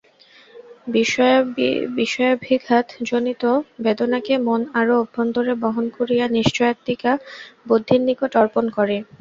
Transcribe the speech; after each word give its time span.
বিষয়াভিঘাত-জনিত 1.97 3.43
বেদনাকে 3.83 4.33
মন 4.47 4.61
আরও 4.79 4.93
অভ্যন্তরে 4.99 5.53
বহন 5.63 5.85
করিয়া 5.97 6.25
নিশ্চয়াত্মিকা 6.37 7.11
বুদ্ধির 7.67 8.01
নিকট 8.07 8.31
অর্পণ 8.41 8.65
করে। 8.77 8.95